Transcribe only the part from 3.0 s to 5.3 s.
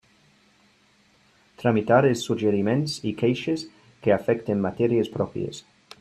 i queixes que afecten matèries